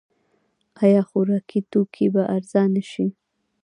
[0.83, 3.07] آیا خوراکي توکي به ارزانه شي؟